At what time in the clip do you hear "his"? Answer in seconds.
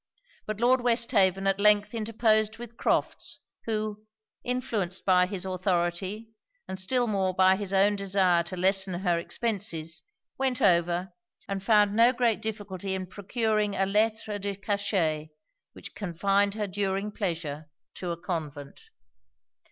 5.27-5.45, 7.55-7.71